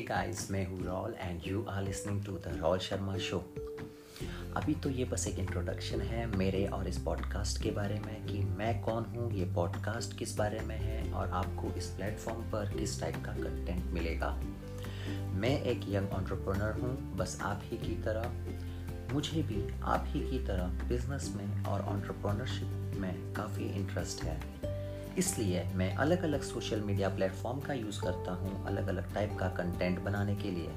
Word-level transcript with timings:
हे 0.00 0.04
guys 0.06 0.50
मैं 0.50 0.64
हूँ 0.66 0.84
Rahul 0.84 1.14
and 1.20 1.40
you 1.46 1.64
are 1.68 1.82
listening 1.82 2.24
to 2.24 2.32
the 2.32 2.52
Rahul 2.60 2.78
Sharma 2.78 3.16
show 3.18 3.38
अभी 4.56 4.74
तो 4.74 4.90
ये 4.90 5.04
बस 5.04 5.26
एक 5.28 5.38
इंट्रोडक्शन 5.38 6.00
है 6.00 6.24
मेरे 6.36 6.64
और 6.66 6.88
इस 6.88 6.98
पॉडकास्ट 6.98 7.62
के 7.62 7.70
बारे 7.70 7.98
में 8.06 8.26
कि 8.26 8.38
मैं 8.58 8.80
कौन 8.82 9.04
हूँ, 9.04 9.30
ये 9.32 9.44
पॉडकास्ट 9.44 10.18
किस 10.18 10.36
बारे 10.36 10.60
में 10.60 10.76
है 10.76 11.12
और 11.12 11.30
आपको 11.30 11.72
इस 11.76 11.86
प्लेटफॉर्म 11.86 12.40
पर 12.40 12.72
किस 12.78 13.00
टाइप 13.00 13.16
का 13.16 13.32
कंटेंट 13.32 13.84
मिलेगा। 13.84 14.30
मैं 15.40 15.62
एक 15.62 15.80
यंग 15.88 16.12
ऑन्टरप्रनर 16.12 16.80
हूँ, 16.80 16.96
बस 17.16 17.38
आप 17.42 17.62
ही 17.64 17.78
की 17.78 18.02
तरह। 18.02 19.14
मुझे 19.14 19.42
भी 19.42 19.62
आप 19.82 20.04
ही 20.06 20.20
की 20.30 20.46
तरह 20.46 20.88
बिज़नेस 20.88 21.32
में 21.36 21.64
और 21.64 21.80
ऑन्टरप्रनरशिप 21.80 23.00
में 23.00 23.32
काफ़ी 23.32 23.64
इंटरेस्ट 23.64 24.24
है। 24.24 24.40
इसलिए 25.18 25.64
मैं 25.74 25.94
अलग 25.96 26.22
अलग 26.22 26.42
सोशल 26.42 26.80
मीडिया 26.80 27.08
प्लेटफॉर्म 27.08 27.60
का 27.60 27.74
यूज़ 27.74 28.00
करता 28.00 28.32
हूँ 28.32 28.66
अलग 28.66 28.88
अलग 28.88 29.14
टाइप 29.14 29.36
का 29.40 29.48
कंटेंट 29.48 30.00
बनाने 30.00 30.36
के 30.36 30.50
लिए, 30.50 30.68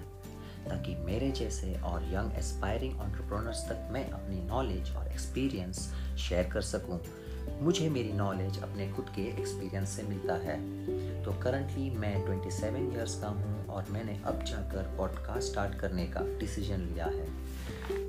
ताकि 0.70 0.96
मेरे 0.96 1.32
जैसे 1.32 1.74
और 1.76 2.04
यंग 2.04 2.34
एस्पायरिंग 2.34 3.00
ऑन्टरप्रोनर्स 3.00 3.64
तक 3.70 3.88
मैं 3.92 4.10
अपनी 4.10 4.44
नॉलेज 4.44 4.92
और 4.92 5.08
एक्सपीरियंस 5.08 5.94
शेयर 6.18 6.50
कर 6.50 6.62
सकूँ। 6.62 7.00
मुझे 7.62 7.90
मेरी 7.90 8.14
नॉलेज 8.14 8.62
अपने 8.64 8.92
खुद 8.92 9.10
के 9.10 9.22
एक्सपीरियंस 9.22 9.90
से 9.90 10.04
मिलता 10.04 10.34
है 10.34 10.58
तो 11.24 11.32
करंटली 11.34 11.90
मैं 11.90 12.16
27 12.26 12.94
इयर्स 12.94 13.22
का 13.22 13.28
हूँ 13.28 13.66
और 13.68 13.86
मैंने 13.90 14.22
अब 14.26 14.44
जाकर 14.44 14.96
पॉडकास्ट 14.98 15.52
स्टार्ट 15.52 15.76
करने 15.76 16.06
का 16.08 16.22
डिसीज़न 16.40 16.82
लिया 16.82 17.06
है 17.06 17.28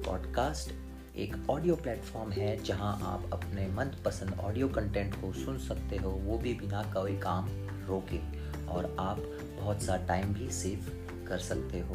पॉडकास्ट 0.03 0.71
एक 1.17 1.35
ऑडियो 1.51 1.75
प्लेटफॉर्म 1.77 2.31
है 2.33 2.65
जहाँ 2.65 2.93
आप 3.03 3.31
अपने 3.33 3.67
मनपसंद 3.67 4.41
ऑडियो 4.41 4.69
कंटेंट 4.69 5.15
को 5.15 5.33
सुन 5.33 5.59
सकते 5.59 5.97
हो, 5.97 6.11
वो 6.11 6.39
भी 6.39 6.55
बिना 6.55 6.83
कोई 6.83 7.17
काम 7.17 7.49
रोके, 7.89 8.19
और 8.67 8.97
आप 8.99 9.19
बहुत 9.61 9.83
सा 9.83 9.97
टाइम 9.97 10.35
भी 10.35 10.51
सेव 10.51 10.87
कर 11.29 11.39
सकते 11.39 11.81
हो। 11.81 11.95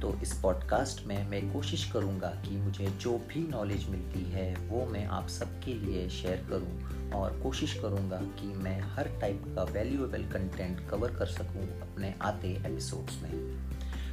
तो 0.00 0.18
इस 0.22 0.32
पॉडकास्ट 0.32 1.06
में 1.06 1.28
मैं 1.28 1.52
कोशिश 1.52 1.90
करूँगा 1.92 2.28
कि 2.28 2.56
मुझे 2.56 2.86
जो 2.86 3.18
भी 3.18 3.48
नॉलेज 3.48 3.88
मिलती 3.88 4.22
है, 4.22 4.56
वो 4.56 4.86
मैं 4.86 5.06
आप 5.06 5.28
सबके 5.28 5.74
लिए 5.74 6.08
शेयर 6.08 6.46
करूँ, 6.50 7.12
और 7.12 7.40
कोशिश 7.42 7.74
करूँगा 7.74 8.16
कि 8.16 8.46
मैं 8.46 8.80
हर 8.80 9.08
टाइप 9.20 9.44
का 9.56 9.62
वैल्यूएबल 9.62 10.22
कंटेंट 10.22 10.88
कवर 10.90 11.14
कर 11.14 11.26
सकूँ 11.26 11.80
अपने 11.80 12.14
आते 12.22 12.48
एपिसोड्स 12.48 13.22
में। 13.22 13.56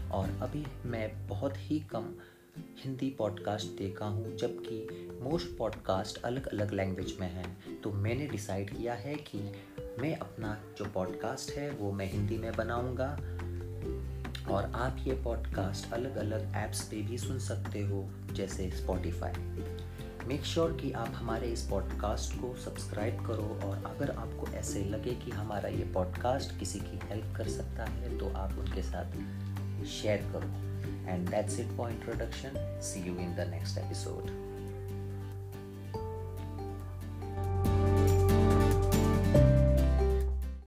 और 0.09 0.29
अभी 0.41 0.65
मैं 0.85 1.27
बहुत 1.27 1.53
ही 1.57 1.79
कम 1.79 2.13
हिंदी 2.57 3.09
पॉडकास्ट 3.09 3.67
देखा 3.67 4.05
हूँ, 4.05 4.37
जबकि 4.37 5.09
मोस्ट 5.21 5.57
पॉडकास्ट 5.57 6.21
अलग 6.23 6.47
अलग 6.47 6.73
लैंग्वेज 6.73 7.17
में 7.19 7.27
हैं। 7.27 7.81
तो 7.81 7.91
मैंने 7.91 8.27
डिसाइड 8.27 8.77
किया 8.77 8.93
है 8.93 9.15
कि 9.15 9.39
मैं 9.99 10.17
अपना 10.17 10.61
जो 10.77 10.85
पॉडकास्ट 10.85 11.51
है, 11.51 11.71
वो 11.71 11.91
मैं 11.91 12.11
हिंदी 12.11 12.37
में 12.37 12.55
बनाऊँगा। 12.55 13.09
और 14.53 14.63
आप 14.75 14.97
ये 14.99 15.13
पॉडकास्ट 15.13 15.93
अलग 15.93 16.15
अलग 16.15 16.55
ऐप्स 16.55 16.87
पे 16.87 17.01
भी 17.01 17.17
सुन 17.17 17.39
सकते 17.39 17.81
हो, 17.81 18.09
जैसे 18.31 18.71
स्पॉटिफाई 18.71 19.33
मेक 20.27 20.43
श्योर 20.43 20.71
sure 20.71 20.81
कि 20.81 20.91
आप 20.91 21.11
हमारे 21.15 21.47
इस 21.47 21.67
पॉडकास्ट 21.69 22.41
को 22.41 22.55
सब्सक्राइब 22.55 23.25
करो, 23.27 23.59
और 23.67 23.83
अगर 23.85 24.11
आपको 24.11 24.47
ऐसे 24.47 24.85
लगे 24.85 25.15
कि 25.15 25.31
हमारा 25.31 25.69
ये 25.69 25.91
पॉडकास्ट 25.93 26.59
किसी 26.59 26.79
की 26.79 26.99
हेल्प 27.03 27.37
कर 27.37 27.47
सकता 27.47 27.85
है 27.85 28.17
तो 28.17 28.29
आप 28.29 28.51
उनके 28.59 28.83
साथ 28.83 29.05
शेयर 29.85 30.17
करो। 30.17 30.72
And 31.07 31.27
that's 31.27 31.59
it 31.59 31.67
for 31.75 31.89
introduction. 31.89 32.57
See 32.79 33.01
you 33.01 33.17
in 33.17 33.35
the 33.35 33.45
next 33.45 33.77
episode. 33.77 34.31